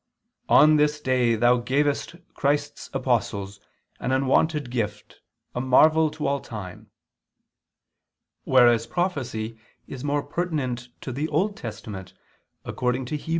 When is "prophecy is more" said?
8.87-10.23